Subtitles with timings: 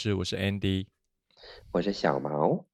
[0.00, 0.86] 事，我是 Andy，
[1.72, 2.66] 我是小毛，我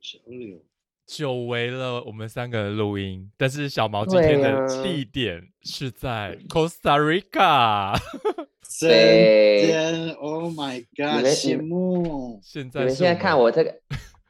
[0.00, 0.62] 是 Olio，
[1.06, 7.96] 久违了我们三个人录音，但是小毛今天的地点是在 Costa Rica，
[8.80, 13.70] 真，Oh my God，们羡慕，现在你们现在看我这个，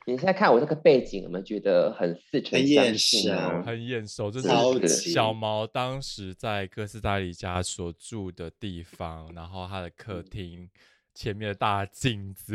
[0.04, 3.62] 你现在看我这个背景，有没有觉得很似曾很眼相识熟啊？
[3.64, 4.42] 很眼熟，这
[4.86, 10.68] 是小毛当时在哥斯达黎加所住的地方，然后他的客厅
[11.14, 12.54] 前面的大镜子，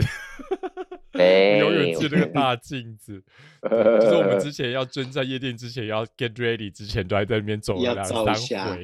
[1.14, 3.24] 我永远对记得那个大镜子，
[3.64, 3.70] 就
[4.02, 8.84] 是我们之前要 蹲在夜店之前要 get ready 之前，都还在那边走两三回。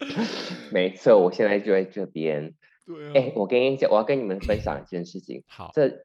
[0.72, 2.54] 没错，我现在就在这边。
[2.86, 5.42] 对啊，哎、我跟你讲，我要跟你们分享一件事情。
[5.46, 6.04] 好，这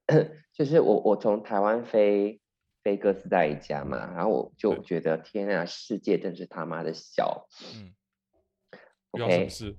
[0.54, 2.40] 就是我我从台湾飞
[2.84, 7.48] 飞哥斯达黎加嘛，然后我就对觉得天啊，世界真是他妈的小。
[7.76, 7.92] 嗯，
[9.18, 9.76] 遇到什么 OK，事？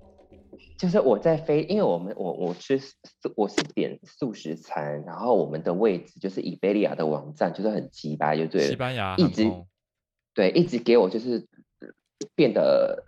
[0.78, 2.96] 就是我在飞，因为我们我我吃素
[3.36, 8.68] 我是点素食餐，然后我们的位置就是以贝利亚的网站，就是很鸡巴，就对了。
[8.68, 9.44] 西班牙一直，
[10.32, 11.46] 对，一直给我就是
[12.34, 13.04] 变得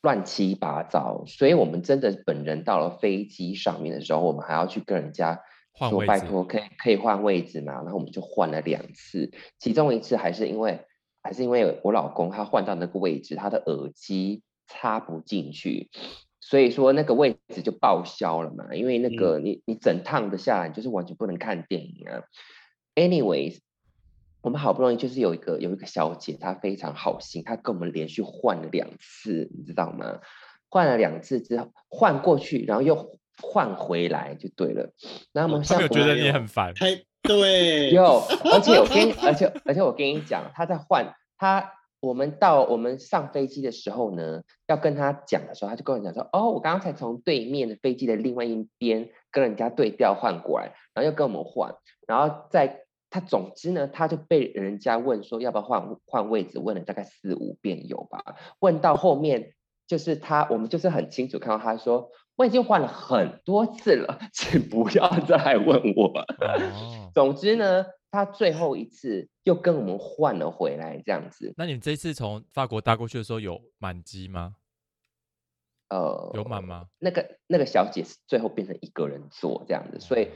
[0.00, 5.34] 乱七八糟，所以我们真的本人到了飞机上面的时候，我们还要去跟人家
[5.76, 7.72] 说换位拜托，可以可以换位置嘛？
[7.82, 10.86] 然后我们就换了两次，其中一次还是因为
[11.20, 15.90] 还是因为我老公他换到那个位置，他的耳机插不进去。
[16.48, 22.22] 所以说那个位置就报销了嘛，因为那个你你整趟的下来，就是完全不能看电影啊。
[22.94, 23.58] Anyways，
[24.40, 30.20] 我们好不容易就是有一个有一个小姐，她非常好心，她跟我们连续换了两次，你知道吗？
[30.70, 34.94] 换了两次之后换过去，然后又换回来就对了。
[35.32, 36.86] 那么像我们他没有觉得你很烦，太
[37.24, 51.74] 对，有，而且我跟你而且而且我跟你讲，她在换他，我们到我们上飞机的时候呢，要跟他讲的时候，他就跟我讲说，哦，我刚刚才从对面的飞机的另外一边跟人家对调换过来，然后又跟我们换，
[52.06, 59.54] 然后在他总之呢，他就被人家问说要不要换换位置，问了大概四五遍有吧，问到后面
[59.86, 62.10] 就是他，我们就是很清楚看到他说。
[62.38, 66.24] 我已经换了很多次了， 请不要再来问我了。
[66.72, 71.52] 哦， 总之呢，他最后一次又跟我们换了回来，这样子。
[71.56, 74.54] 那你这一次从法国搭过去的时候有满机吗？
[75.90, 76.86] 呃，有满吗？
[76.98, 80.28] 那个那个小姐是最后变成一个人坐这样子，所以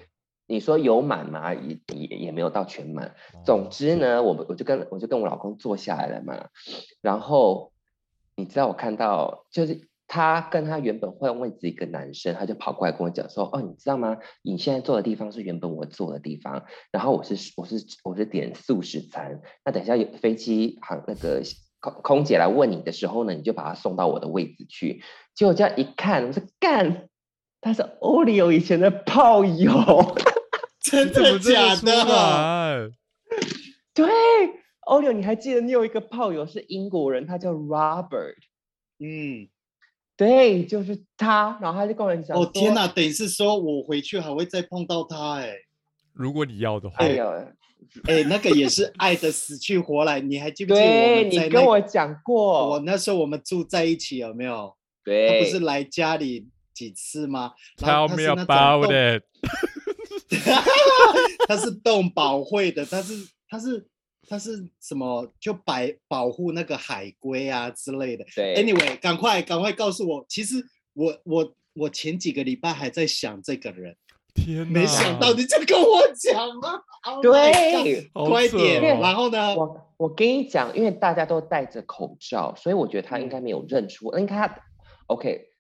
[0.47, 1.55] 你说有满吗？
[1.55, 3.15] 也也也没有到全满。
[3.45, 6.49] 总哦之呢，我们我就跟我就跟我老公坐下来了嘛，
[7.01, 7.73] 然后
[8.35, 14.19] 你知道我看到就是他跟他原本换位置一个男生，他就跑过来跟我讲说，哦，你知道吗？
[14.43, 21.41] 你现在坐的地方是原本我坐的地方，然后我是我是我是点素食餐，那等一下有飞机航那个
[21.81, 25.03] 空空姐来问你的时候呢，你就把她送到我的位置去。
[25.35, 27.09] 结果这样一看，我说干，
[27.63, 29.73] 他是 Olio 以前的炮友。
[30.85, 32.05] 真的假的？
[32.05, 32.91] 来？
[33.95, 34.07] 对
[34.87, 38.35] ，Olio，你还记得你有一个炮友是英国人，他叫 Robert。
[38.99, 39.49] 嗯，
[40.27, 41.59] 对，就是他。
[41.61, 45.53] 然后他就跟我讲，哦天哪，等于是说我回去还会再碰到他，哎
[46.13, 47.29] 如果你要的话，哎呦，
[48.07, 54.75] 哎，那个也是爱的死去活来，你还记不记得我对你们在那跟我讲过我，那时候我们住在一起有没有？
[55.05, 59.25] 对他对，不是来家里几次吗 Tell 他 me about it。
[61.49, 63.15] 他是动保会的，他是
[63.49, 63.85] 他是
[64.33, 65.31] 他是什么？
[65.39, 65.75] 就保
[66.09, 68.25] 保护那个海龟啊之类的。
[68.35, 73.95] 对 Anyway，赶快赶快告诉我，其实我我我前几个礼拜还在想这个人，
[74.35, 74.81] 天哪！
[74.81, 76.83] 没想到你就跟我讲了。
[77.03, 77.31] Oh 对
[78.15, 78.97] 快点！
[78.97, 79.55] 哦然后呢？
[79.55, 84.59] 我我跟你讲，因为大家都戴着口罩，所以我觉得他应该嗯没有认出，应该他
[85.09, 85.51] OK。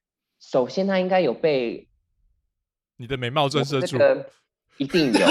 [0.40, 1.90] 首先，他应该有被
[2.96, 4.30] 你的美貌震慑住，这个
[4.78, 5.20] 一定有，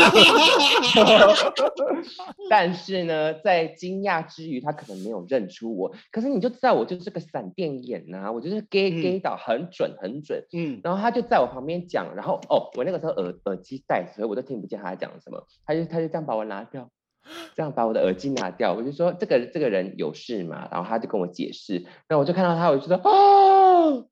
[2.49, 5.93] 但是呢，在惊讶之余，他可能没有认出我。
[6.11, 10.45] 可是你就知道，我就是个闪电眼呐、我就是 gay 嗯 gay 到很准很准。
[10.53, 15.45] 嗯，然后他就在我旁边讲，然后哦，我那个时候耳耳机戴着，所以我都听不见他在讲什么。
[15.65, 16.89] 他就他就这样把我拿掉，
[17.55, 18.73] 这样把我的耳机拿掉。
[18.73, 21.75] 我就说这个这个人有事嘛，然后他就跟我解释，
[22.07, 24.07] 然后我就看到他，我就说哦，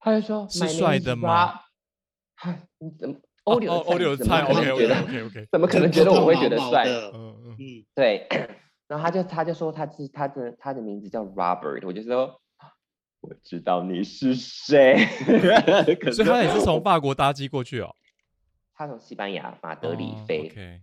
[0.00, 1.58] 他就说是 "My name 帅的吗 Rob-"
[2.34, 6.84] 哈，你怎么哦欧流哦欧流怎么菜能觉得怎么可能觉得我会觉得帅？
[6.84, 7.10] 的。
[7.14, 8.26] 嗯嗯，嗯，对，
[8.88, 12.40] 然后他就他就说他是他的他的名字叫 Robert，我就说
[13.20, 14.96] 我知道你是谁，
[16.00, 17.94] 可所以他也是从法国搭机过去哦，
[18.74, 20.80] 他从西班牙马德里哦飞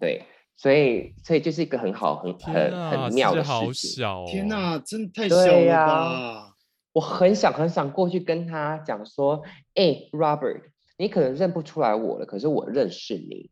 [0.00, 0.24] 对，
[0.56, 3.90] 所以所以就是一个很好很很啊，很妙的事情。
[3.90, 6.54] 小哦，天哪，真的太小了！
[6.92, 9.42] 我很想很想过去跟他讲说，
[9.74, 13.50] 哎、r o b e r t 你可能认不出来我了，可是我认识你，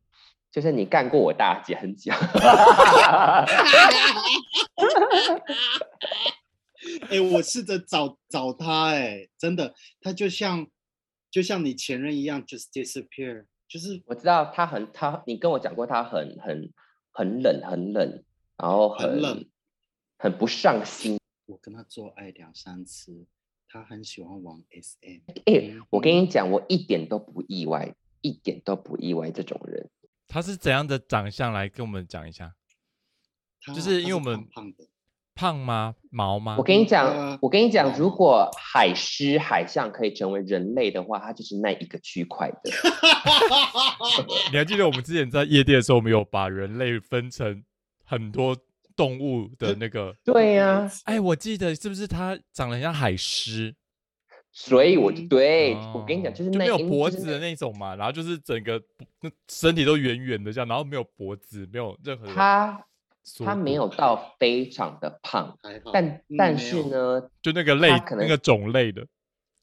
[0.51, 2.13] 就是你干过我大姐很久。
[7.11, 10.67] 哎、我试着找找他、哎，真的，他就像
[11.31, 16.73] 就像你前任一样，just disappear，就是我知道他很他，你跟我讲过他很很
[17.11, 18.25] 很冷很冷，
[18.57, 19.49] 然后很冷
[20.19, 21.19] 很不上心。
[21.47, 23.27] 我跟他做爱两三次，
[23.73, 25.21] 他很喜欢玩 SM。
[25.47, 29.89] 哎、我跟嗯你讲，我一点都不意外，一点都不意外这种人。
[30.29, 32.53] 他是怎样的长相来跟我们讲一下？
[33.75, 34.85] 就是因为我们胖胖的，
[35.35, 35.95] 胖吗？
[36.11, 36.57] 毛吗？
[36.59, 42.71] 我跟你呃讲，我跟你讲，如果海狮、海象可以成为人类的话，它就是那一个区块的。
[44.53, 47.65] 你还记得我们之前在夜店的时候，我们有把人类分成
[48.05, 48.55] 很多
[49.03, 50.15] 动物的那个？
[50.25, 53.75] 对呀、哎，我记得是不是它长得很像海狮？
[54.53, 58.81] 所以我就嗯对、我跟你讲，哦就是那没有脖子的那种嘛，然后就是整个
[59.49, 62.85] 身体都圆圆的这样，然后没有脖子，没有任何它
[63.45, 65.59] 它没有到非常的胖，
[65.93, 69.07] 但嗯但是呢，就那个类那个种类的。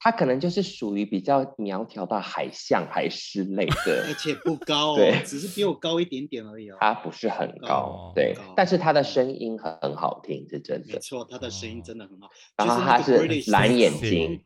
[0.02, 4.14] 他可能就是属于比较苗条到海象、海狮类的而。
[4.14, 6.76] 且不高 哦对，只是比我高一点点而已哦。
[6.80, 10.94] 他不是很不高高，对，但是他的声音很好听，是真的。
[10.94, 12.30] 没错，他的声音哦真的很好。
[12.56, 14.42] 然后他是蓝眼睛，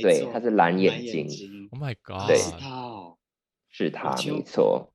[0.00, 2.26] 对错，他是蓝眼睛睛 Oh my 啊 god！
[2.28, 3.18] 对是他哦。
[3.68, 4.92] 是他就没错。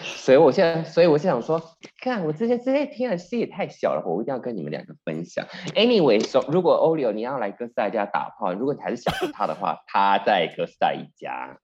[0.00, 1.62] 所以我现在，所以我就想说，
[2.00, 5.46] 看我之前之前听的戏也太小了，我一定要跟你们两个分享。
[5.74, 11.58] Anyway，so, 如果欧流你要来哥斯达黎加打炮，如果你还是想着他的话，他在哥斯达黎加。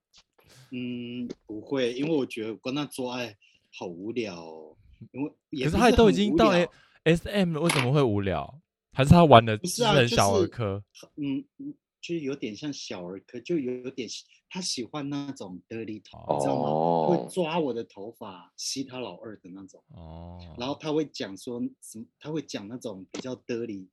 [0.71, 3.33] 嗯，不会，因为我觉得跟他做爱
[3.77, 4.75] 好无聊哦。
[5.11, 5.31] 因为
[5.63, 6.67] 可是他都已经到了
[7.05, 8.59] S M 了，为什么会无聊？
[8.91, 10.83] 还是他玩的不是很小儿是科？
[11.15, 14.07] 嗯，嗯就是有点像小儿科，就有点
[14.49, 16.69] 他喜欢那种 dirty 头，你知道吗？
[16.69, 19.83] 哦会抓我的头发，吸他老二的那种。
[19.95, 22.05] 哦，然后他会讲说什么？
[22.19, 23.87] 他会讲那种比较 dirty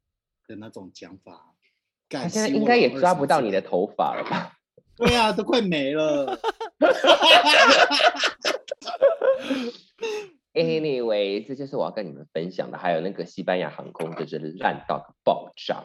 [0.46, 1.52] 的那种讲法。
[2.08, 3.60] 他他现在应该也抓不到你的。
[3.60, 4.52] 头发了吧？
[4.96, 6.38] 对啊，都快没了。
[10.54, 15.84] Anyway，这就是我要跟你们分享的，还有那个西班牙航空，就是烂到爆炸。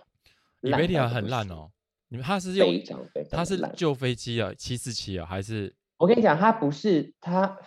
[0.62, 1.72] 伊贝利亚烂到不行，很烂哦。
[2.12, 7.58] 你们他是用非常非常他是旧飞机啊，七四七啊，还是我跟你讲，他不是他。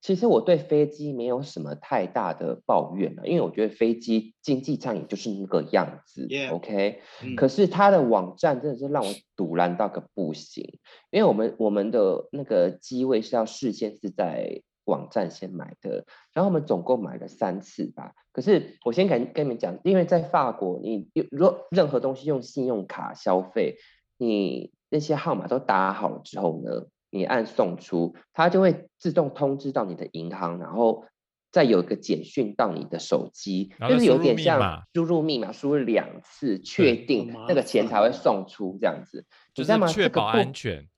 [0.00, 7.00] 其实我对飞机没有什么太大的抱怨了，因为我觉得飞机经济舱也就是那个样子 OK。
[7.22, 10.78] 嗯可是它的网站真的是让我堵烂到个不行，
[11.10, 18.12] 因为我们我们的那个机位是要事先是在网站先买的，然后我们总共买了三次吧。
[18.32, 23.76] 可是我先跟跟你们讲，因为在法国，你有如果任何东西用信用卡消费，
[24.18, 31.04] 你那些号码都打好了之后呢，你按送出，它就会自动通知到你的银行，然后
[31.52, 39.62] 再有一个简讯到你的手机，就是有点像输入密码，输入两次确定那个钱才会送出这样子，就？
[39.62, 40.88] 是确保这个动安全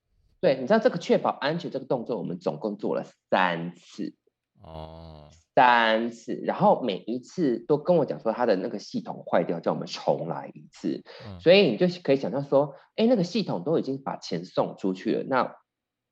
[0.47, 4.15] 对，你知道这个确保安全这个动作，我们总共做了三次，
[4.63, 5.29] 哦？
[5.57, 11.03] 三次，然后每一次都跟我讲说他的那个系统坏掉，叫我们重来一次。
[11.27, 15.57] 嗯所以你就可以想象说，哎，那个系统都已经把钱送出去了，那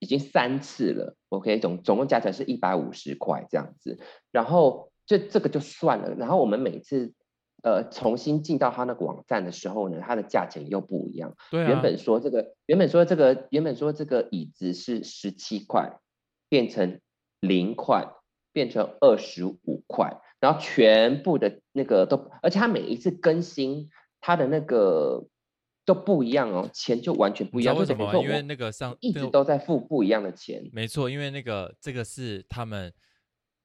[0.01, 4.01] 已经三次了，OK，总总共加起来是一百五十块这样子，
[4.33, 7.15] 然后这这个就算了，然后我们每次
[7.65, 15.99] 呃重新进到他那个网站的时候呢，它的价钱又不一样，对啊，原本说这个原本说这个原本说这个椅子是十七块，
[16.51, 17.01] 变成
[17.41, 18.07] 零块，
[18.53, 23.89] 变成二十五块，然后全部的那个都，而且它每一次更新
[24.21, 25.27] 它的那个
[25.87, 30.63] 都不一样哦，钱就完全不一样，为什么因为那个上一直都在付不一样的钱。
[30.73, 32.93] 没错，因为那个这个是他们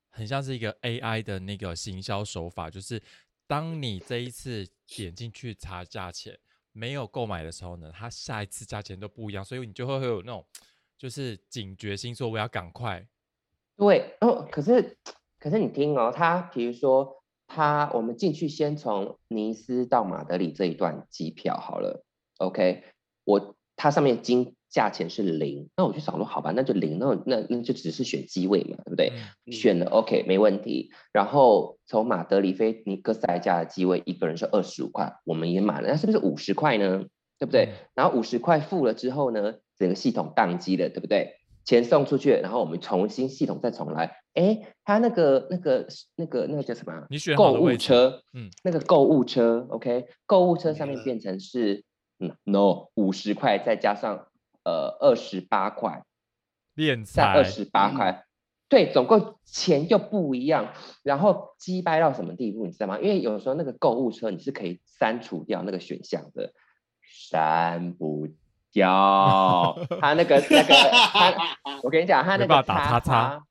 [0.10, 3.02] 很像是一个 AI 的那个行销手法，就是
[3.50, 6.38] 当你这一次点进去查价钱
[6.72, 10.46] 没有购买的时候呢，它下一次价钱都不一样，所以你就会会有那种
[11.00, 13.08] 就是警觉心，说我要赶快。
[13.76, 14.96] 对，哦，可是
[15.40, 22.06] 可是你听哦，他比如说他我们进去先从尼斯到马德里这一段机票好了
[22.38, 22.84] ，OK，
[23.24, 29.14] 我它上面金价钱是零，那我就想说好吧，那就零，那我那那就只是选机位嘛，对不对？
[29.54, 37.06] 选了 OK 没问题，然后从马德里飞尼哥斯达黎加的机位一个人是二十五块，我们也买了，那是不是五十块呢？
[37.40, 37.70] 对不对？
[37.72, 41.38] 嗯然后五十块付了之后呢，整个系统宕机了，对不对？
[41.64, 44.18] 钱送出去，然后我们重新系统再重来。
[44.34, 47.06] 哎，他那个那个那个那个叫什么啊？
[47.10, 51.84] 你选购物车，嗯，那个购物车，OK，购物车上面变成是
[52.20, 54.28] 嗯，no 五十块再加上
[54.64, 56.04] 呃二十八块，
[56.76, 58.26] 练在二财，十八块。
[58.68, 63.00] 对，总共钱就不一样，然后击败到什么地步，你知道吗？
[63.00, 66.54] 因为有时候那个购物车你是可以删除掉那个选项的，
[67.02, 68.28] 删不
[68.72, 69.76] 掉。
[70.00, 71.34] 他那个那个他，
[71.82, 73.44] 我跟你讲，他那个打叉叉叉，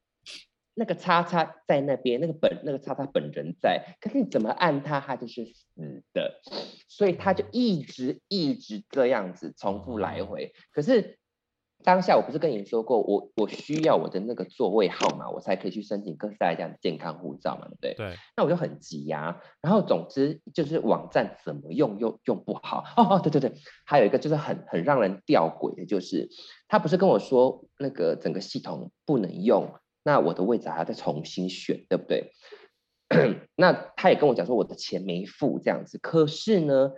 [0.78, 6.40] 那个叉叉在那边，那个本那个叉叉本人在，可是你怎么按它，它就是死的，
[6.88, 10.52] 所以他就一直一直这样子重复来哦回。
[10.72, 11.18] 可是
[11.84, 17.94] 当下我不是跟你说过，我我需要我的那个座位号码，我才可以去申请哥斯达黎加的健康护照嘛，对不对？
[17.94, 22.84] 对，那我就很急呀、然后总之就是网站怎么用又用不好。
[22.96, 23.52] 哦哦，对对对，
[23.84, 26.28] 还有一个就是很很让人吊诡的，就是
[26.66, 32.32] 他不是跟我说那个整个系统不能用，那我的位置还要再重新选，对不对？
[33.56, 36.92] 那他也跟我讲说我的钱没付这样子，可是呢，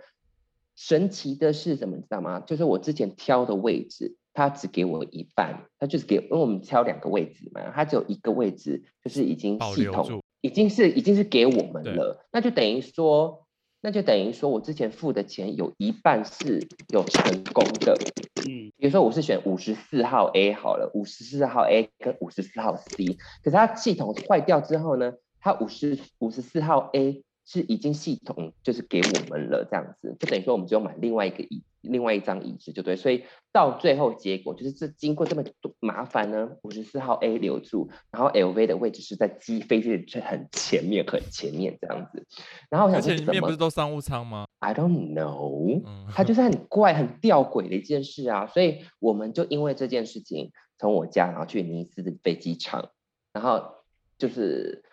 [0.75, 2.39] 神奇的是什么，你知道吗？
[2.41, 13.47] 就是我之前挑的位置，他只给我一半，他就是给，因为我们挑两个位置嘛，他只有一个位置，就是已经系统已经是已经是给我们了，那就等于说，
[13.81, 17.99] 那就等于说我之前付的钱有一半是有成功的，
[18.43, 42.25] 嗯，比如说我是选五十四号 A 好了，五十四号 A 跟五十四号 C，可是它系统坏掉之后呢，它五十五十四号 A 是已经系统就是给我们了，这样子就等于说我们只有买另外一个椅，另外一张椅子就对，所以到最后结果就是这经过这么多麻烦呢，五十四号 A 留住，然后 LV 的位置是在机飞机的最很前面很前面这样子，
[42.69, 52.91] 然后我想说怎么且里面不是都商务舱吗？I don't know，嗯，它就是很怪、很吊诡的一件事啊，所以我们就因为这件事情，从我家然后去尼斯的飞机场，
[53.33, 53.73] 然后
[54.19, 54.83] 就是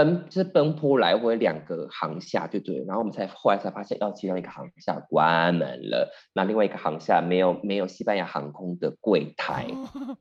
[0.00, 9.66] 奔就是奔波来回两个航厦，就对，然后我们才后来才发现，要，其中一个航厦关门了，那另外一个航厦没有没有西班牙航空的柜台，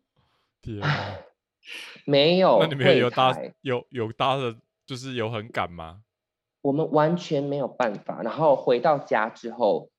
[0.61, 1.15] 天啊，
[2.05, 4.55] 没有那你们有搭，有有搭的，
[4.85, 6.01] 就是有很赶吗？
[6.61, 8.21] 我们完全没有办法。
[8.21, 9.89] 然后回到家之后，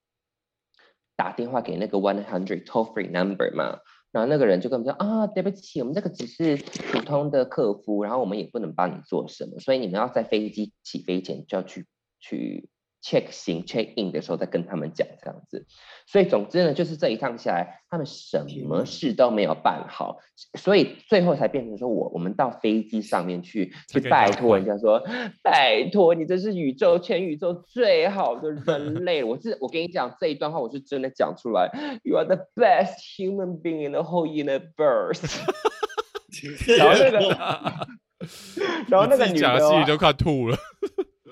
[1.17, 3.79] 打电话给那个 one hundred toll free number 嘛，
[4.13, 11.87] 然后那个人就跟我们说啊，对不起，我们这个只是普通的客服，然后我们也不能帮你做什么，所以你们要在飞机起飞前就要去
[12.19, 12.69] 去
[13.03, 15.67] check 行 check in 的时候再跟他们讲这样子。
[16.07, 20.19] 所以总之呢，就是这一趟下来，他们什么事都没有办好，
[20.59, 25.03] 所以最后才变成说我我们到飞机上面去去拜托人家说，
[25.43, 31.71] 拜托你这是宇宙全宇宙最好的人类， 我是我跟你讲这一段话我是真的讲出来
[32.03, 35.41] ，You are the best human being in the whole universe。
[36.79, 37.19] 然后那个，
[38.89, 40.57] 然后那个女的都快吐了。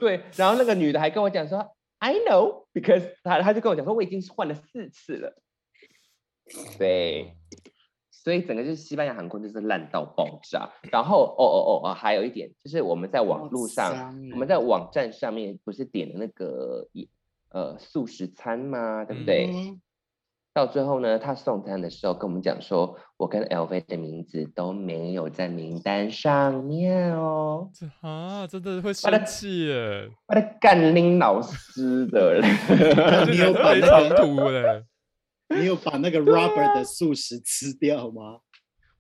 [0.00, 5.36] 对，然后那个女的还跟我讲说，I know because 她她就跟我讲说我已经换了四次了，
[6.78, 7.36] 对，
[8.10, 10.70] 所以整个就是西班牙航空就是烂到爆炸。
[10.90, 17.08] 然后哦哦哦哦，还有一点就是我们在网好络上，我们在网站上面不是点了那个一
[17.50, 19.04] 呃素食餐吗？
[19.04, 19.50] 对不对？
[19.52, 19.80] 嗯
[20.58, 27.70] 到最后呢，他送餐的时候跟我们讲说，我跟 LV 的名字都没有在名单上面哦。
[27.72, 30.10] 这啊，真的会生气耶！
[30.26, 32.48] 把他干拎老师的嘞，
[33.30, 34.84] 你有把非那个图嘞，
[35.60, 38.40] 你有把那个 Robert 的素食吃掉吗？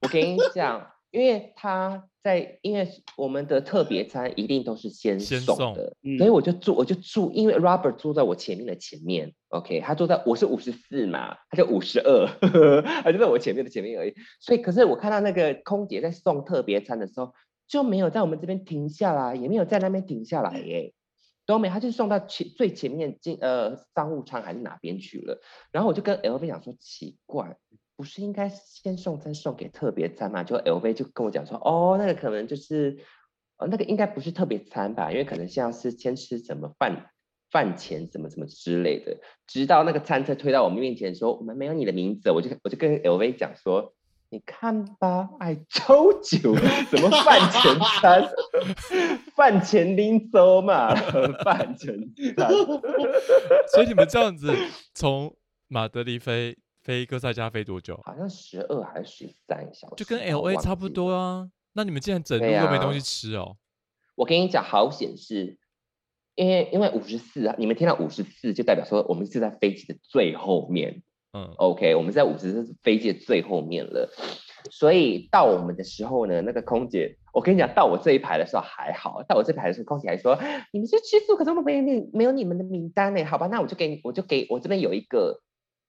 [0.02, 2.86] 我跟你讲，因为他在，因为
[3.16, 12.26] 我们的特别餐一定都是先先送送的，嗯所以我就坐，我就住，因为 Robert 坐在我前面的前面，OK，他坐在我是五十四嘛，他就五十二，
[13.02, 14.14] 他就在我前面的前面而已。
[14.40, 17.32] 所以，可是我看到那个空姐在送特别餐的时候，
[17.66, 20.92] 就没有在我们这边停下来，也没有在那边停下来耶。
[21.46, 25.40] 都没，他就送到前最前面进呃商务舱还是哪边去了。
[25.72, 27.56] 然后我就跟 LV 讲说，奇怪，
[27.98, 30.44] 不是应该先送餐送给特别餐嘛？
[30.44, 32.96] 就 LV 就跟我讲说，哦，那个可能就是，
[33.56, 37.10] 呃，那个应该不是特别餐吧，因为可能像是先吃什么饭
[37.50, 39.18] 饭前什么什么之类的。
[39.48, 43.92] 直到那个餐车推到我们面前说，我们没有你的名字，我就我就跟 LV 讲说。
[44.30, 46.54] 你看吧，I told you，
[46.90, 48.28] 什么饭前餐，
[49.34, 50.94] 饭前拎走嘛，
[51.42, 51.96] 饭前
[52.36, 52.50] 餐。
[53.72, 54.54] 所以你们这样子
[54.92, 55.34] 从
[55.66, 58.00] 马德里飞飞哥塞加飞多久？
[58.02, 61.46] 好像十二还是十三小时，就跟 L A 差不多啊。
[61.74, 63.58] 那你们竟然整路对都没东啊西吃哦？
[64.14, 65.58] 我跟你讲，好险是，
[66.34, 71.02] 因为因为五十四啊，你们听到五十四就代表说我们是在飞机的最后面
[71.34, 74.10] 嗯，，OK，我们在五十四飞机的最后面了。
[74.70, 80.38] 所以到我们的时候呢，那个空姐，我跟你讲，到我这一排的时候还好，到我这排的时候，空姐还说
[80.72, 85.38] 你们是吃素，可是我们没有你没有你们的名单呢，好吧，那我就给你，我就给我这边有一个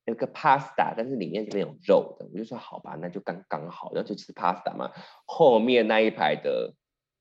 [0.05, 4.91] 有个 pasta，但是里面是没有肉的，我就说好吧，那就刚刚好，然后就吃 pasta 嘛。
[5.25, 6.73] 后面那一排的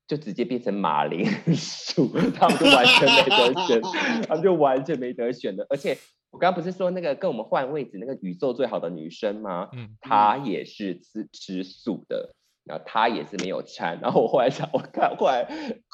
[0.07, 3.83] 就直接变成马铃薯，他们就完全没得选，
[4.27, 5.67] 他们就完全没得选的。
[5.69, 5.99] 而且
[6.31, 9.69] 我刚刚不是说那个跟我们换位置那个宇宙最好的女生吗？
[9.73, 13.99] 嗯，她也是吃吃素的，然后她也是没有餐。
[14.01, 15.47] 然后我后来想，我看后来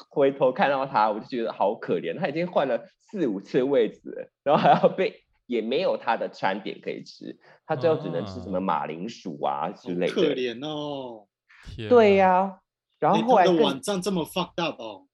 [0.09, 10.35] 回头看到她，我就觉得好可怜，她已经换了四五次位置了，然后还要被也没有他的餐点可以吃，他最后只能吃什么啊马铃薯啊之类的可的。
[10.35, 11.27] 怜哦。
[11.75, 12.59] 天对啊呀、
[12.99, 15.07] 然后后来更网站这么 fucked up 哦。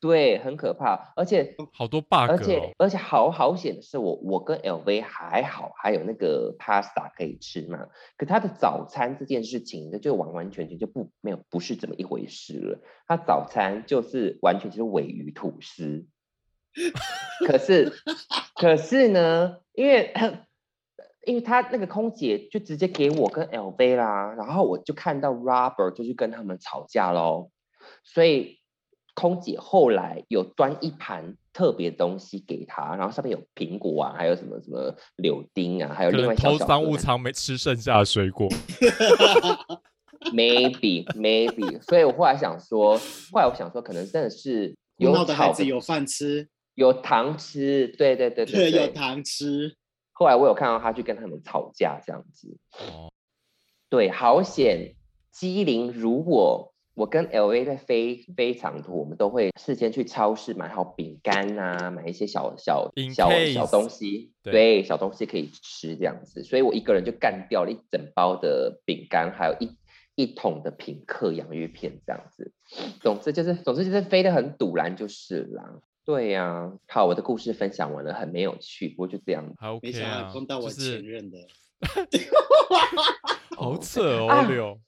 [0.00, 2.70] 对，很可怕，而且好多 bug 而且哦。
[2.78, 7.86] 而且好好险的是我，我跟 LV 还好，还有那个 pasta 可以吃嘛。
[8.16, 12.80] 可他的早餐这件事情，那就完完全全就不没有不是这么一回事了。
[13.06, 16.06] 他早餐就是完全就是尾鱼吐司。
[17.46, 17.92] 可是
[18.54, 20.12] 可是呢，因为
[21.26, 27.50] 因为他那个空姐就直接给我跟 LV 啦，然后我就看到 Robert 就去跟他们吵架喽，
[28.04, 28.58] 所以
[29.14, 38.48] 空姐后来有端一盘特别东西给他，然后上面有苹果啊，还有什么什么柳丁啊，还有另外能偷商务舱没吃剩下的水果，
[40.32, 42.96] maybe maybe，所以我后来想说，
[43.32, 46.48] 后来我想说，可能真的是有炒孩子有饭吃，
[46.80, 49.76] 有糖吃，对对对对对，有糖吃。
[50.12, 53.12] 后来我有看到他去跟他们吵架这样子，哦，
[53.90, 54.94] 对，好险！
[55.30, 66.42] 机灵如果，我跟 L A 在飞飞长途，我们都会事先去超市买好饼干啊，买一些小小小小东西，对对，小东西可以吃这样子。
[66.42, 69.76] 所以我一个人就干掉了一整包的饼干，还有一
[70.14, 72.54] 一桶的品客洋芋片这样子。
[73.02, 75.78] 总之就是，总之就是飞得很堵然就是啦。
[76.10, 79.44] 对呀、好，我的故事分享完了，很没有趣，不过就这样。
[79.58, 81.38] 还没 OK 想啊到，碰到我是前任的，
[83.56, 84.78] 好扯哦，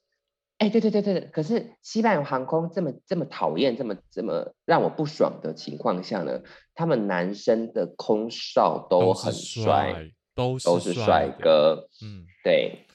[0.57, 6.41] 哎，对对对对，可是西班牙航空这么这么讨厌、这么这么让我不爽的情况下呢，
[6.75, 12.85] 他们男生的空少都很帅，，都都是帅哥，嗯，对。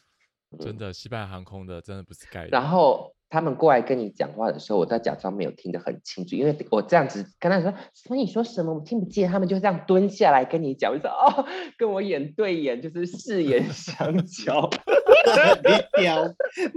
[0.60, 14.68] 真的，西班牙航空的真的不是盖的，然后他们过来跟你讲话的时候，我在假装没有听得很清楚，因为我这样子跟他说所以你说什么我听不见，他们就这样蹲下来跟你讲，我就说哦，跟我眼对眼，就是四眼相交。
[15.62, 16.24] 你屌，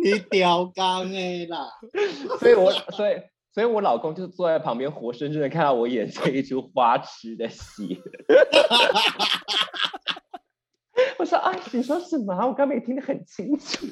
[0.03, 1.69] 你屌刚哎啦！
[2.39, 3.15] 所以我所以
[3.53, 8.01] 所以我老公就坐在旁边，活生生的看到我演这一出花痴的戏。
[11.17, 12.45] 我说啊，你说什么啊？
[12.45, 13.85] 我刚没听得很清楚。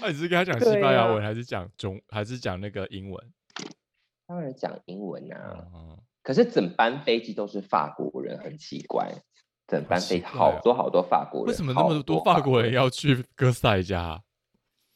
[0.00, 3.32] 那 你是跟他讲西班牙文，还是讲中，还是讲那个英文？
[4.26, 9.12] 当然讲英文啊，哦，可是整班飞机都是法国人，很奇怪。
[9.66, 12.90] 整班飞奇怪哦好多好多法国人，为什么那好么多法国人要？
[12.90, 14.20] 去哥斯达黎加啊？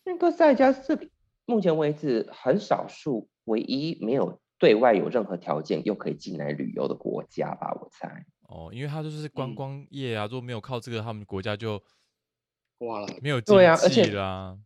[0.05, 1.11] 那个塞加是
[1.47, 7.73] 目前为止很少数唯一没有对外有任何条件又可以进来旅游的国家吧？
[7.81, 8.27] 我猜。
[8.43, 11.83] 哦，因为他就是观嗯光业啊，如果没有靠这个，他们国家就
[12.79, 14.57] 挂了，没有经对啊而且啦。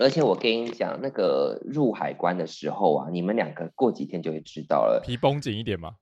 [0.00, 5.02] 而且我跟你讲，那个入海关的时候啊，你们两个过几天就会知道了。
[5.04, 5.92] 皮绷紧一点嘛。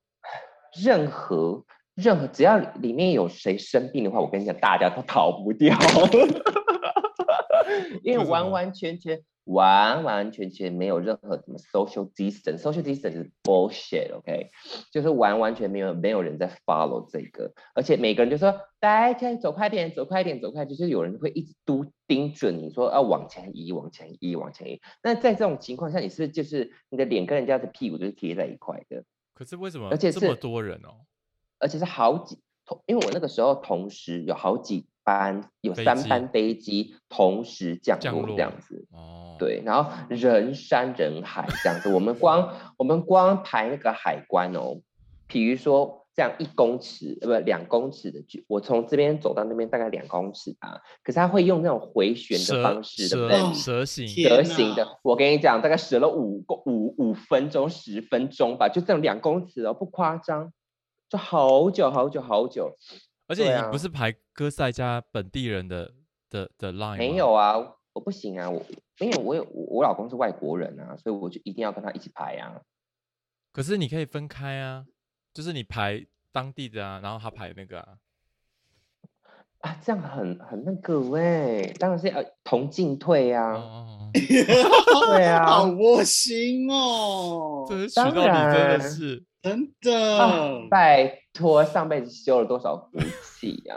[0.83, 5.75] 任何任何只要里面有谁生病的话，我跟你讲，大家都逃不掉，
[8.05, 14.51] 因为完完全全、完完全全没有任何什么 social distance，social distance 是 bullshit，OK，、
[14.91, 24.81] 就是完完全没有没有人在 follow 这个，而且每个人就说大家走快点，走快点，走快点，就是有人会一直都盯准你说要往前移，往前移，往前移。
[25.01, 29.05] 那在这种情况下，你是不是就是你的脸跟人家的屁股就是贴在一块的？
[29.33, 31.07] 可是为什么而且这么多人哦？
[31.61, 38.85] 而且是好几同，因为我那个时候同时有好几班，有三班飞机同时降降落落这样子。
[38.91, 44.81] 哦，，对，然后人山人海这样子，我们光我们光排那个海关哦，
[45.29, 53.39] 比如说这样一公尺呃不两公尺的距，我从这边走到那边大概两公尺吧，可是他会用那种回旋的方式，对不蛇对？
[53.39, 60.53] 哦蛇形，蛇形的，我跟你讲，大概折了五公五五分钟、十分钟吧，就这样两公尺哦，不夸张，
[61.09, 62.77] 就好久好久好久。
[63.27, 65.93] 而且你不是排哥斯达黎加本地人的
[66.31, 67.57] 的的 line 没有啊，
[67.93, 68.63] 我不行啊，我
[69.01, 72.61] 因为我有我我老公是外国人啊，所以我就一定要跟他一起排啊。
[73.53, 74.87] 可是你可以分开啊，
[75.33, 77.99] 就是你排当地的啊，然后他排那个啊。
[79.67, 83.53] 啊，这样很很那个喂、当然是要同进退哦啊。
[83.57, 84.11] 哦，
[84.95, 90.19] 哦对啊 好窝心哦，这是娶当到你真的然是真的。
[90.19, 93.75] 啊，拜托，上辈子修了多少福气呀、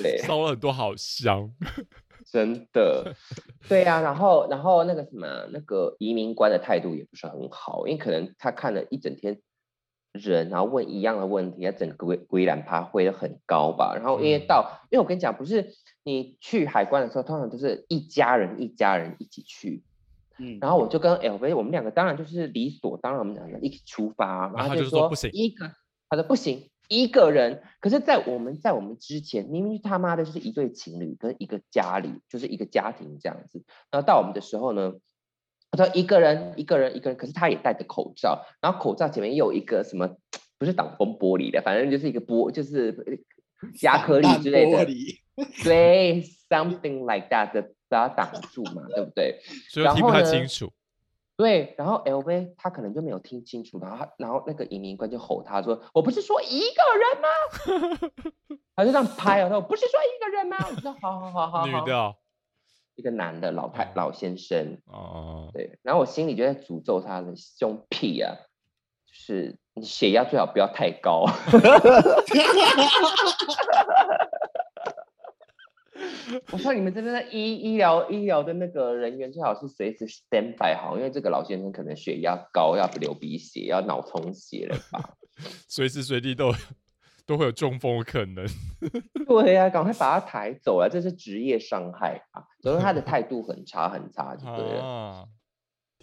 [0.00, 1.50] 对，烧了很多好香。
[2.30, 3.14] 真的，
[3.68, 9.40] 对呀、然后然后那个什么，那个移民官的态度也不是很好，因为可能他看了一整天
[10.14, 13.94] 人，然后问一样的问题，他整个归归兰趴会得很高吧。
[13.94, 15.74] 然后因为嗯到，因为我跟你讲，不是
[16.04, 19.82] 你去海关的时候，通常都是一家人一家人一起去，
[20.38, 25.68] 嗯，然后我就跟 LV，我们两个当然就是理所当然，我们两个一起出发，然后他就就说不行一个，
[26.08, 27.62] 他说不行，一个人。
[27.80, 33.64] 可是，在我们在我们之前，明明他妈的就是一对情侣跟一个家里，就是一个家庭这样子。
[33.90, 34.92] 然后到我们的时候呢，
[35.76, 40.08] 他说一个人一个人一个人，可是他也戴着口罩，然后口罩前面又有一个什么，
[40.58, 43.22] 不是挡风玻璃的，反正就是一个玻，就是
[43.82, 45.18] 亚克力防弹之类的，玻璃
[45.64, 49.38] 对，something like that 的把它挡住嘛，对不对？
[49.70, 50.72] 所以我听不然后呢太清楚。
[51.36, 58.22] 对，然后 LV 他可能就没有听清楚，然后他然后那个移民官就吼他说：“我不是说一个人吗？”
[58.76, 62.14] 他就这样拍哦，他说：“我不是说一个人吗？”我说：“好好好好好。” 女的哦
[62.94, 68.36] 一个男的老太哦老先生，哦，对，然后我心里就在诅咒他的胸屁啊，
[69.06, 71.26] 就是你血压最好不要太高。
[76.50, 85.14] 我说你们这边的医医疗医疗的那个人员最好是随时 stand by 好，因为这个老先生可能血压高，要流鼻血，要脑充血了吧？
[85.68, 86.54] 随时随地都有
[87.26, 88.46] 都会有中风的可能。
[89.26, 90.88] 对呀、赶快把他抬走啊！
[90.90, 92.44] 这是职业伤害啊！
[92.60, 95.28] 所以他的态度很差很差，就对了。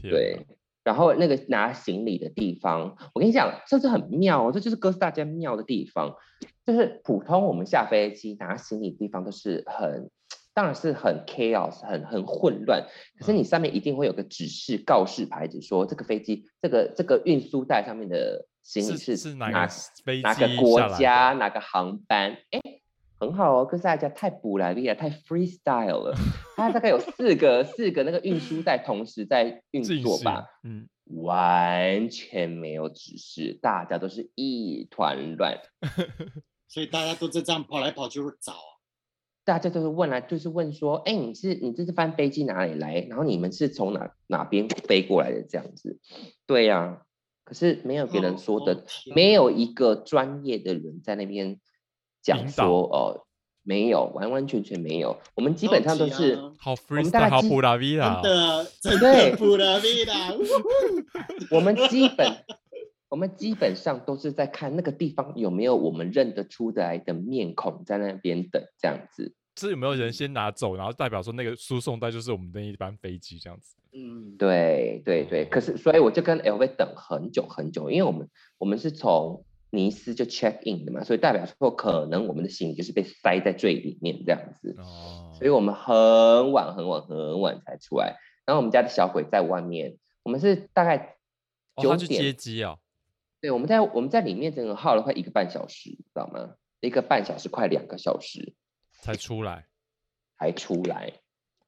[0.02, 0.46] 对，
[0.84, 6.16] 然后那个拿行李的地方，我跟你讲，这是很妙哦，这就是哥斯达加妙的地方。
[6.66, 10.10] 就是普通我们下飞机拿行李的地方都是很，
[10.54, 12.84] 当然是很 chaos，很很混乱。
[13.20, 22.38] 可是你上面一定会有个指示告示牌子，说这个飞机这个这个运输带上面的行李是是哪是哪个飞哪个国家哪个航班？
[22.52, 22.62] 哎，
[23.20, 26.16] 很好哦，哥斯达加太补来了，太 freestyle 了。
[26.56, 35.58] 它大概有四个四个那个运输带同时在运作吧，嗯，完全没有指示，大家都是一团乱，
[36.68, 38.72] 所以大家都在这样跑来跑去找啊。
[39.44, 43.00] 大家都是问来，就是问说，哎，你是你这是翻飞机哪里来？
[43.10, 46.00] 然后你们是从哪哪边飞过来的这样子？
[46.46, 47.02] 对呀、
[47.52, 48.84] 可是没有别人说的，哦
[49.14, 51.60] 没有一个专业的人在那边
[52.22, 53.28] 讲说，哦，
[53.62, 55.20] 没有，完完全全没有。
[55.36, 60.34] 我们基本上都是啊好们大 freestyle，好概记布拉维真拉哦，的真对的不拉维啦，
[61.52, 62.34] 我们基 本
[63.10, 69.36] 我们基本上都是在看那个地方有没有我们认得出来的面孔在那边等这样子。
[69.54, 73.76] 这有没有人先拿走，然后代表说那个输送带就是我们那一班飞机这样子？
[73.94, 88.18] 嗯，对对对，可是所以我就跟 LV 等很久很久，因为我们我们是从尼斯就 check in 的嘛，所以代表说可能我们的行李就是被塞在最里面这样子，哦所以我们很晚很晚很晚才出来。
[88.46, 91.18] 然后我们家的小鬼在外面，我们是大概
[91.76, 92.80] 哦，九他去接点，机哦，
[93.40, 96.56] 对，我们在我们在里面整个耗了快一个半小时，知道吗？
[96.80, 98.54] 一个半小时快两个小时
[98.92, 99.68] 才出来。
[100.40, 101.14] 才出来。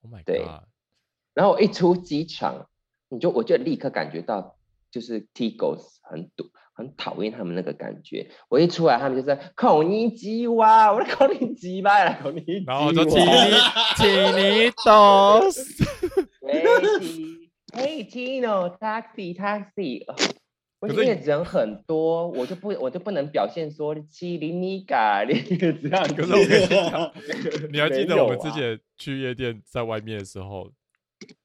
[0.02, 0.64] Oh my 对 god！
[1.34, 2.68] 然后我一出机场，
[3.10, 4.56] 你就我就立刻感觉到，
[4.92, 8.30] 就是 Tigos 很堵，很讨厌他们那个感觉。
[8.50, 13.52] 我一出来，他们就在口你鸡哇，我的口你鸡巴啦，口你鸡然后我就请哇你，
[13.98, 15.42] 请你懂。
[16.42, 16.64] 喂
[17.00, 20.16] ，T，嘿，Tino，taxi taxi，呃
[20.80, 26.14] 我可是因为人很多，我就不我就不能表现说七零米嘎你这样子。
[26.14, 27.12] 可是我跟你讲，
[27.72, 30.70] 你还记得我们之前去夜店在外面的时候，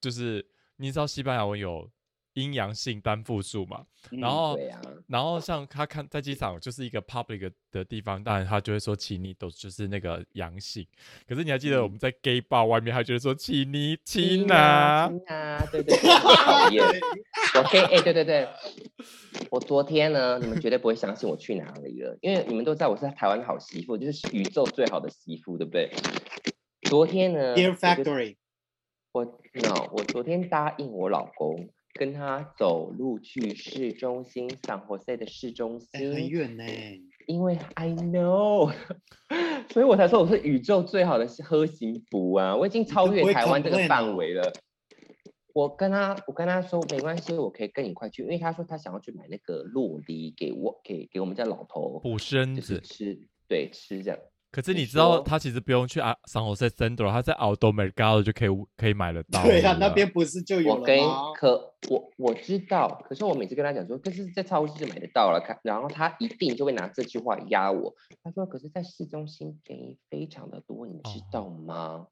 [0.00, 0.44] 就是
[0.76, 1.90] 你知道西班牙文有
[2.34, 3.84] 阴阳性单复数嘛？
[4.10, 4.58] 然嗯后
[5.08, 10.86] 然后像他看在机场就是一个 public 的地方，当然他就会说奇尼都就是那个阳性。
[11.26, 15.08] 可是你还记得我嗯们在 gay bar 外面，他就会说奇尼奇娜，娜。
[15.08, 16.84] 亲啊，对对对，很讨厌。
[17.56, 18.48] 我可以，哎、对对对，
[19.50, 25.90] 我昨天呢，你们绝对不会相信我去哪里了，因为你们都知道我是台湾好媳妇，就是宇宙最好的媳妇，对不对？
[26.82, 28.36] 昨天呢 Dear Factory，
[29.18, 36.64] 我 no，我昨天答应我老公跟他走路去市中心，San Jose 的市中哎心，很远呢。
[37.26, 38.72] 因为 I know，
[39.72, 42.54] 所以我才说我是宇宙最好的喝行服啊！
[42.54, 44.52] 我已经超越台湾这个范围了。
[45.52, 54.18] 我跟他，我跟他说没关系，我可以跟你一块去，因为他说他想要去买那个洛梨给我，给给我们家老头，补身就是子，吃，对，吃这样。
[54.50, 59.46] 可是你你知道，他其实不用去啊 san Jose Centro，他在 Aldo Mercado 就可以可以买得到了。
[59.46, 60.98] 对啊，那边不是就有我跟？
[61.34, 67.94] 可我我知道，可是我每次跟他讲说，可是在超市就买得到了，看，然后他一定就会拿这句话压我。
[68.22, 72.06] 他说，可是在市中心便宜非常的多，你知哦道吗？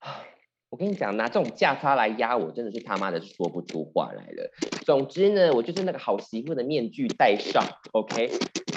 [0.00, 0.20] 啊，
[0.70, 4.50] 我跟你讲，拿这种价差来压我，真的是他妈的说不出话来了。
[4.84, 8.30] 总之呢，我就是那个好媳妇的面具戴上，OK，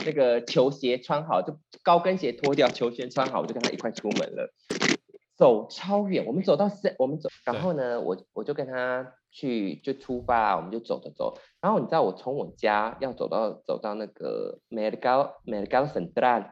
[0.05, 4.53] 那个球鞋穿好，就高跟鞋脱掉，球鞋穿好，我就跟他一块出门了。
[5.35, 11.35] 走超远，我们走到三，我们走，然后呢，我我就跟他去就出发，我们就走走走。
[11.59, 16.51] 然后你知道我从我家要走到走到那个 Mercado Mercado Central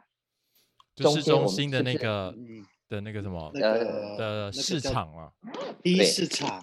[0.95, 5.31] 就中间我们市中心的是不是那个嗯，的那个什么那呃个的市叫场啊，
[5.83, 6.61] 第一市场，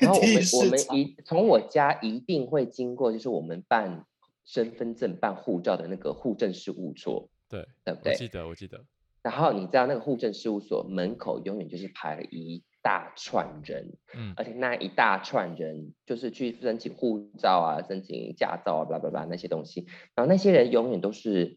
[0.00, 4.04] 然后 我们我们一从我家一定会经过，就是我们办
[4.44, 8.12] 身份证、办护照的那个户政事务所，对，对不对？
[8.12, 8.84] 我记得我记得，
[9.22, 21.56] 然后你知道那个户政事务所门口永远就是排了一大串人，嗯，而且那一大串人就是去申请护照啊、申请驾照啊、巴拉巴拉那些东西，然后那些人永远都是，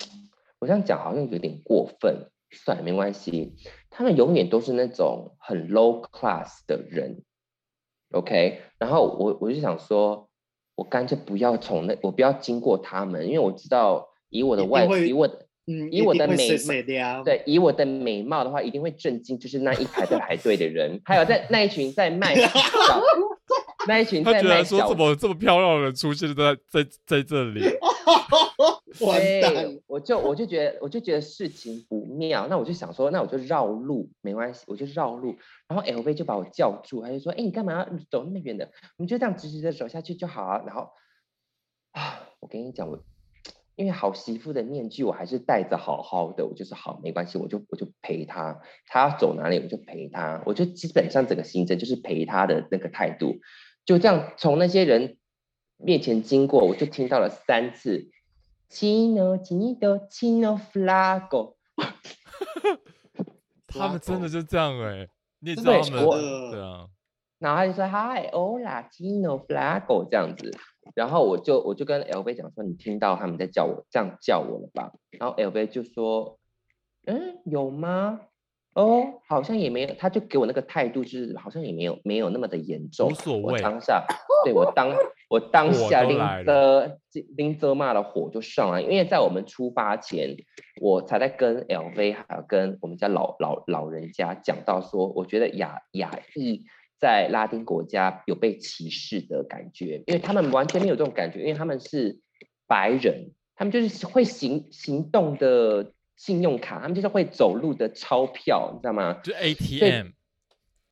[0.60, 3.54] 我这样讲好像有点过分，算了没关系，
[3.90, 7.22] 他们永远都是那种很 low class 的人
[8.12, 10.28] ，OK，然后我我就想说，
[10.74, 16.36] 我干脆不要从那，我不要经过他们，因为我知道以我的外，以我的嗯，以我的美。
[17.24, 22.48] 对，以我的美貌的话，一定会震惊，就是那一排在排队的人，还有在那一群在卖小，
[23.86, 27.60] 那一群他居在卖小然说这么这么漂亮的人出现在在在这里，
[29.06, 35.36] 完蛋对，我就我就觉得我就觉得事情不妙，那我就想说，那我就绕路，没关系，我就绕路。
[35.68, 38.70] 然后 LV 就把我叫住，他就说：“哎，你干嘛要走那么远的？
[38.96, 40.90] 我们就这样直直的走下去就好啊。”然后
[41.92, 43.04] 啊，我跟你讲，我
[43.76, 53.38] 因为好媳妇的面具我还是戴着好好的，我就是好没关系，我就我就陪他，他要走哪里我就陪他，我就基本上整个行程就是陪他的那个态度，
[53.86, 55.16] 就这样从那些人
[55.76, 58.10] 面前经过，我就听到了三次
[58.70, 61.54] “chino chino chino flaco”，
[63.66, 65.08] 他们真的就这样哎，
[65.40, 66.04] 你也知道他们
[66.50, 66.86] 对啊，
[67.38, 70.50] 然后他就说 “hi hola chino flaco” 这样子，
[70.94, 76.38] 然后我就我就跟 LV 讲说：“你听到他们在叫我这样叫我了吧？”然后 LV 就说
[77.06, 78.20] ：“嗯，有吗？”
[78.74, 83.08] 哦，好像也没有，他就给我那个态度，就是好像也没有没有那么的严重。
[83.08, 84.06] 我无所谓当下，
[84.44, 84.88] 对我当
[85.30, 86.98] 我当火下拎着
[87.36, 90.36] 拎着骂的火就上来，因为在我们出发前，
[90.80, 96.66] 我才在跟 LV 还有跟我们家老老老人家讲到说，我觉得亚亚裔
[96.98, 102.18] 在拉丁国家有被歧视的感觉，因为他们完全没有这种感觉，因为他们是
[102.66, 109.20] 白人，他们就是会行行动的信用卡，他们就是会走路的钞票，你知道吗？
[109.22, 110.08] 就 ATM，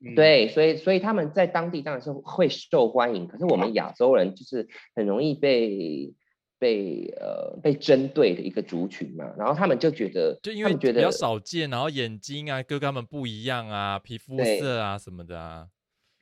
[0.05, 6.13] 嗯，对，所以所以他们在当地当然是会受欢迎，可是我们亚洲人就是很容易被
[6.61, 15.67] 被呃被针对的一个族群嘛，然后他们就觉得，就因为觉得比较少见，然后眼睛啊跟他们不一样啊，皮肤色啊什么的啊，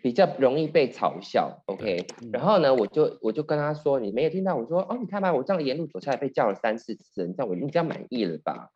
[0.02, 2.30] 比较容易被嘲笑，OK，嗯。
[2.32, 8.70] 然后呢，我就我就跟他说，你没有听到我说，哦，你看吧，我这样沿路走下来被叫了三四次，你这样我你这样满意了吧？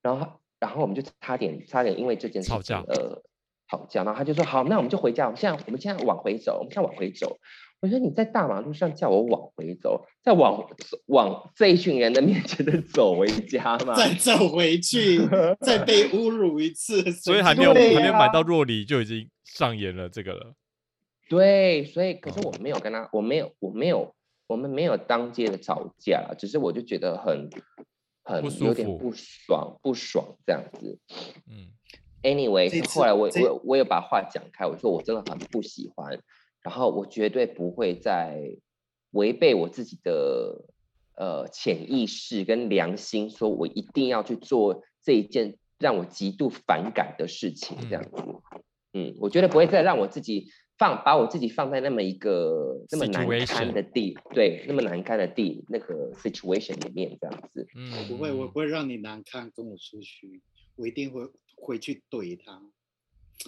[0.00, 2.84] 然后然后我们就差点差点因为这件事情吵架。
[2.86, 3.20] 呃
[3.72, 7.38] 吵架，然后他就说好，那我们就回家，我们现在我们现在往回走，我们现在往回走。
[7.80, 10.68] 我说你在大马路上叫我往回走，再往
[11.06, 13.94] 往这一群人的面前的走回家嘛？
[13.94, 15.18] 再走回去，
[15.60, 20.54] 再被侮辱一次，所以还没有对还没有买啊到若离就已经上演了这个了。
[21.30, 24.14] 对，所以可是哦我没有跟他，我没有，我没有，
[24.46, 27.48] 我们没有当街的吵架，只是我就觉得很
[28.22, 31.00] 很不舒有点不爽，不爽这样子。
[31.50, 31.72] 嗯，
[32.22, 36.18] Anyway，后来我我我有把话讲开，我说我真的很不喜欢，
[36.62, 38.56] 然后我绝对不会再
[39.10, 40.64] 违背我自己的
[41.16, 48.22] 呃潜意识跟良心，说我一定要去做这一件让我极度反感的事情，这样子。
[48.94, 57.66] 嗯，我觉得不会再让我自己放把我自己放在那么一个那么难堪的地，对，那么难堪的地那个 situation 里面这样子。
[57.74, 60.40] 嗯，不会，我嗯不会让你难堪，跟我出去，
[60.76, 61.22] 我一定会
[61.62, 62.60] 回去怼他，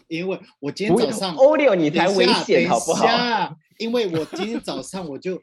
[0.06, 3.04] 因为我今天早上 Olio 你才危险好不好？
[3.78, 5.42] 因为我今天早上我就，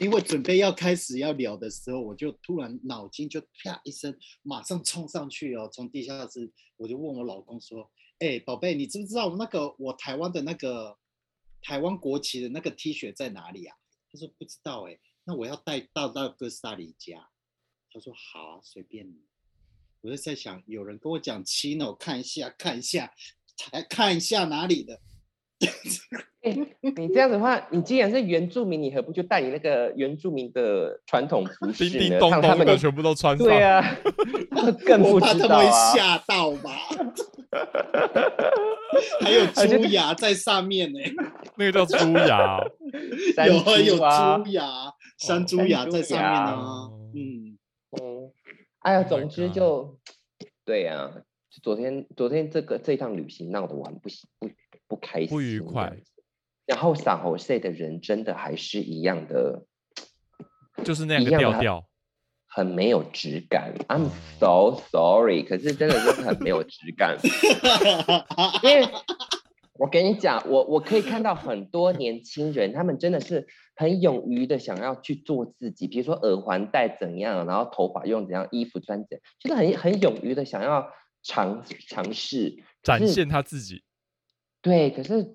[0.00, 10.98] 因为准备要开始要聊的时候，我就突然脑筋就啪一声，马上冲上去哦，从地下室我就问我老公说：“哎，宝贝，你知不知道那个我台湾的那个
[11.62, 13.76] 台湾国旗的那个 T 恤在哪里啊？”
[14.10, 17.28] 他说不知道哎，那我要带到到哥斯达黎加。
[17.92, 19.22] 他说好啊，随便你。
[20.00, 23.10] 我就在想，有人跟我讲 Chino，看一下，看一下，
[23.56, 25.00] 才看一下哪里的。
[26.40, 26.56] 哎、
[26.96, 32.08] 你这样子的话，你既然是原住民，你何不就带你那个原住民的传统服叮饰呢？
[32.10, 33.44] 叮咚咚的全部都穿上。
[33.44, 33.96] 对啊，
[34.86, 35.92] 更我不怕他们会知道啊。
[35.92, 36.70] 吓到吧。
[39.20, 41.00] 还有 猪牙在上面呢、
[41.56, 42.60] 那个叫猪牙。
[43.48, 44.64] 有啊有猪啊猪牙、
[45.18, 47.37] 山猪牙在上面呢嗯，
[48.88, 49.98] 哎呀，Oh 总之就
[50.64, 51.12] 对呀、
[51.50, 54.48] 就昨天昨天这个这一趟旅行闹得我很不喜不
[54.86, 55.94] 不开心，不愉快。
[56.64, 59.66] 然后撒猴赛的人真的还是一样的，
[60.82, 61.84] 就是那样个调调。
[62.46, 63.74] 很没有质感。
[63.88, 64.06] I'm
[64.40, 67.18] 哦 so sorry，可是真的就是很没有质感。
[68.64, 68.88] 因为
[69.78, 80.90] 我跟你讲，我我可以看到很多年轻人，他们真的是很勇于的想要去做自己，比如说耳环戴怎样，然后头发用怎样，衣服穿怎样，就是很很勇于的想要
[81.22, 83.84] 尝尝试展现他自己。
[84.60, 85.30] 对，可是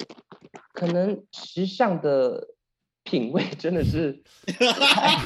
[0.74, 2.50] 可能时尚的
[3.04, 4.22] 品味真的是
[4.82, 5.20] 太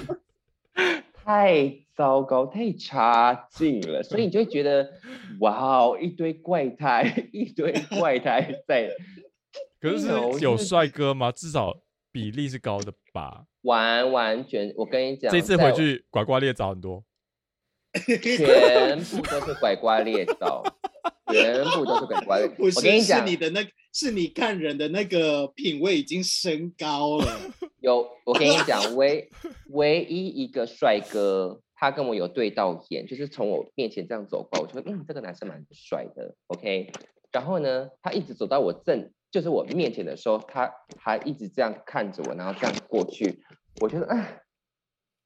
[1.13, 4.87] 太糟糕、太差劲了，所以你就会觉得，
[5.41, 8.89] 哇哦，一堆怪胎， 一堆怪胎在
[9.81, 11.31] 可是有有帅哥吗？
[11.31, 11.75] 至少
[12.11, 13.45] 比例是高的吧。
[13.63, 17.03] 完完全，我跟你讲，这次回去拐瓜裂枣很多。
[18.05, 20.63] 全部都是拐瓜裂枣，
[21.31, 22.47] 全部都是拐瓜裂。
[22.49, 27.25] 不是，我跟你讲，是你的那，是你看人的那个品味已经升高了。
[27.79, 29.27] 有，我跟你讲，唯
[29.69, 36.91] 唯一一个帅哥，他跟我有对到眼，就是从我面前这样走过，我觉得嗯，这个男生蛮帅的，OK。
[37.31, 43.43] 然后呢，他一直走到我正，就是我面前的时候，他还一直这样看着我，然后这样过去，
[43.79, 44.41] 我觉得，哎，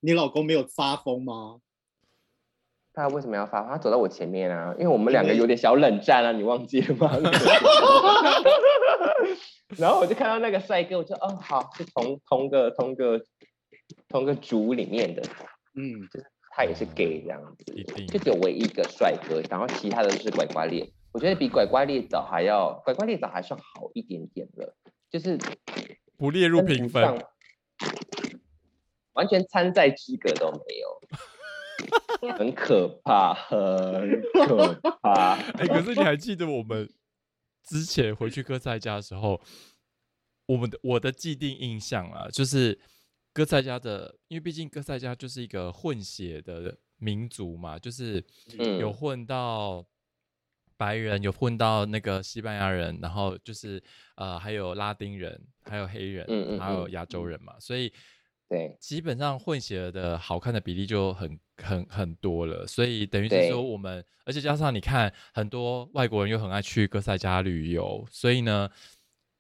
[0.02, 1.62] 你老公没有发疯吗？
[2.94, 3.64] 他为什么要发？
[3.66, 7.10] 他走到我前面啊，因为我们两个有点小冷战啊，你忘记了吗？
[9.78, 13.22] 然后我就看到那个帅哥，我就哦，好，是同同个同个
[14.10, 15.22] 同个组里面的，
[15.76, 16.10] 嗯，
[16.54, 17.64] 他也是 gay 这样子，
[18.08, 20.88] 就只有唯一一个帅哥，然后其他的都是拐瓜裂。
[21.14, 24.76] 我觉得比拐瓜裂枣还要，拐瓜裂枣还算好一点点了，
[25.10, 25.38] 就是
[26.18, 27.22] 不列入评分
[29.14, 35.34] 完全参赛资格都没有， 很可怕，很可怕。
[35.60, 36.90] 哎、可是你还记得我们
[37.64, 39.42] 之前回去哥在家的时候，
[40.46, 42.80] 我们的我的既定印象啊，就是
[43.34, 48.24] 哥塞加的，因为毕竟哥塞加就是一个混血的民族嘛，就是
[48.60, 48.78] 嗯。
[48.80, 49.86] 有混到
[50.76, 53.82] 白人，有混到那个西班牙人，然后就是
[54.16, 57.94] 呃还有拉丁人，还有黑人，嗯嗯还有嗯亚洲人嘛，所以
[58.50, 58.76] 对。
[58.80, 63.50] 基本上混血的好看的比例就很很很多了，所以等于是对。
[63.50, 68.70] 说我们，而且加上你看很多外国人又很爱去哥塞加旅游，所以呢，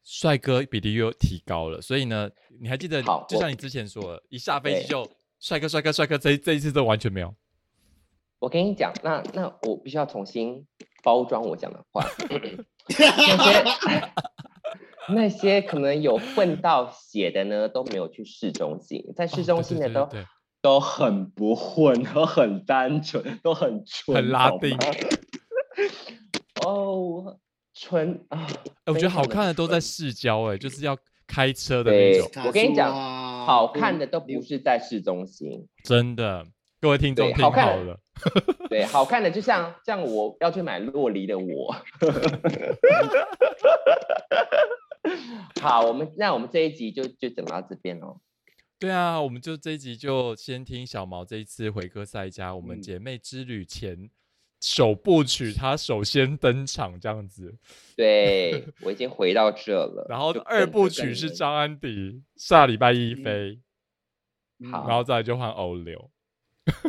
[0.04, 5.10] 帅哥比例又提高了，所以呢，你还记得就像你之前说的，一下飞机就
[5.40, 7.34] 帅哥帅哥帅哥，这一这一次都完全没有。
[8.40, 10.66] 我跟你讲，那那我必须要重新
[11.04, 12.04] 包装我讲的话，
[12.98, 13.64] 那些
[15.10, 20.28] 那些可能有混到血的呢，都没有去市中心，在市中心的都、对对对。
[20.64, 24.78] 都很不混，都很单纯，都很纯，很拉丁
[26.64, 27.40] 哦，
[27.82, 28.48] 纯啊！
[28.84, 36.46] 哎我觉得好看的都在市郊，哎，就是要开车的那种，我跟你讲讲好看的都不是在市中心，真的。
[36.80, 38.00] 各位听众听对好看的好了，
[38.70, 41.74] 对，好看的就像像我要去买洛梨的我。
[45.60, 48.17] 好，我们那我们这一集就就讲到这边哦。
[48.80, 54.12] 对啊，我们就这一集就先听小毛这一次回哥赛家，我们嗯姐妹之旅前
[54.62, 57.54] 首部曲，他首先登场这样子，
[57.97, 63.24] 对我已经回到这了，然后二部曲是张安迪下礼拜一嗯。
[63.24, 63.60] 飞，
[64.71, 64.88] 好。
[64.88, 66.12] 然后再来就换欧流，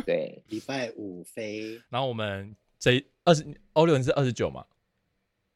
[0.05, 0.43] 对。
[0.47, 3.43] 礼拜五飞，然后我们这一二十
[3.73, 4.65] 欧流你是二十九嘛？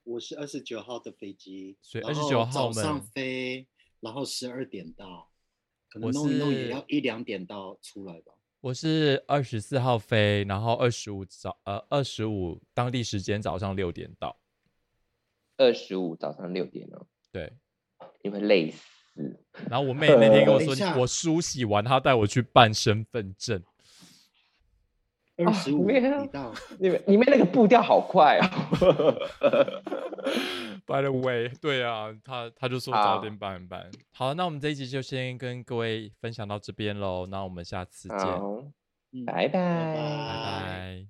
[0.04, 3.68] 我是二十九号的飞机，所以二十九号早上我们飞，
[4.00, 5.30] 然后十二点到，
[5.90, 8.34] 可能我弄一弄也要一两点到出来吧。
[8.68, 14.38] 我是二十四号飞，然后二十五早呃二十五当地时间早上六点到，
[15.56, 17.54] 二十五早上六点哦，对。
[18.22, 19.40] 你会累死。
[19.70, 23.64] 然后我妹那天跟我说 我梳洗完，她带我去办身份证。
[25.38, 26.22] 二十五没有。
[26.22, 28.48] 你到， 你们你们那个步调好快啊！
[30.86, 33.90] By the way，对啊，他他就说早点办一办。
[34.14, 39.50] 好，那我们这一集就先跟各位分享到这边喽，那我们下次见，拜拜。
[39.50, 41.06] 拜拜。